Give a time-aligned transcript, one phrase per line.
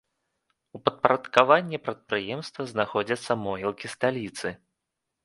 [0.77, 4.47] У падпарадкаванні прадпрыемства знаходзяцца могілкі сталіцы.